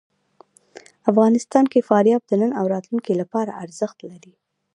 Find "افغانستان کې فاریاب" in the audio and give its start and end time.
1.11-2.21